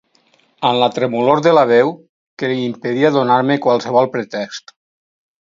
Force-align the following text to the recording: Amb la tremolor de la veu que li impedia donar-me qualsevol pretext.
Amb 0.69 0.79
la 0.83 0.87
tremolor 0.95 1.41
de 1.47 1.53
la 1.57 1.65
veu 1.73 1.91
que 2.43 2.49
li 2.53 2.57
impedia 2.69 3.13
donar-me 3.19 3.59
qualsevol 3.67 4.11
pretext. 4.17 4.75